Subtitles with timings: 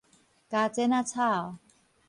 [0.49, 1.59] 鉸剪仔草